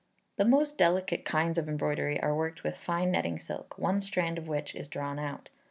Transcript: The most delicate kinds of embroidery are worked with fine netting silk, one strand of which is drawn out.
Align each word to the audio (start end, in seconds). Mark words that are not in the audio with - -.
The 0.37 0.45
most 0.45 0.79
delicate 0.79 1.25
kinds 1.25 1.59
of 1.59 1.69
embroidery 1.69 2.19
are 2.19 2.35
worked 2.35 2.63
with 2.63 2.75
fine 2.75 3.11
netting 3.11 3.37
silk, 3.37 3.77
one 3.77 4.01
strand 4.01 4.39
of 4.39 4.47
which 4.47 4.73
is 4.73 4.89
drawn 4.89 5.19
out. 5.19 5.51